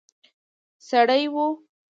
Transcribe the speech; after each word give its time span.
سړی 0.87 1.23
وو. 1.33 1.45